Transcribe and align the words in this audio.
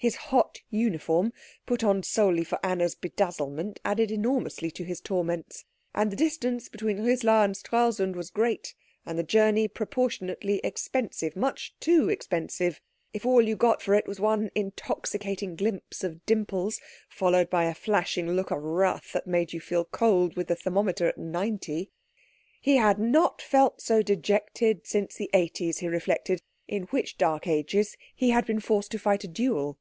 His 0.00 0.14
hot 0.14 0.60
uniform, 0.70 1.32
put 1.66 1.82
on 1.82 2.04
solely 2.04 2.44
for 2.44 2.60
Anna's 2.64 2.94
bedazzlement, 2.94 3.80
added 3.84 4.12
enormously 4.12 4.70
to 4.70 4.84
his 4.84 5.00
torments; 5.00 5.64
and 5.92 6.12
the 6.12 6.16
distance 6.16 6.68
between 6.68 7.00
Rislar 7.04 7.44
and 7.44 7.56
Stralsund 7.56 8.14
was 8.14 8.30
great, 8.30 8.76
and 9.04 9.18
the 9.18 9.24
journey 9.24 9.66
proportionately 9.66 10.60
expensive 10.62 11.34
much 11.34 11.74
too 11.80 12.08
expensive, 12.08 12.80
if 13.12 13.26
all 13.26 13.42
you 13.42 13.56
got 13.56 13.82
for 13.82 13.92
it 13.92 14.06
was 14.06 14.20
one 14.20 14.50
intoxicating 14.54 15.56
glimpse 15.56 16.04
of 16.04 16.24
dimples, 16.24 16.80
followed 17.08 17.50
by 17.50 17.64
a 17.64 17.74
flashing 17.74 18.30
look 18.30 18.52
of 18.52 18.62
wrath 18.62 19.12
that 19.14 19.26
made 19.26 19.52
you 19.52 19.58
feel 19.58 19.84
cold 19.84 20.36
with 20.36 20.46
the 20.46 20.54
thermometer 20.54 21.08
at 21.08 21.18
ninety. 21.18 21.90
He 22.60 22.76
had 22.76 23.00
not 23.00 23.42
felt 23.42 23.80
so 23.80 24.02
dejected 24.02 24.86
since 24.86 25.16
the 25.16 25.28
eighties, 25.34 25.78
he 25.78 25.88
reflected, 25.88 26.40
in 26.68 26.84
which 26.84 27.18
dark 27.18 27.48
ages 27.48 27.96
he 28.14 28.30
had 28.30 28.46
been 28.46 28.60
forced 28.60 28.92
to 28.92 28.98
fight 29.00 29.24
a 29.24 29.28
duel. 29.28 29.76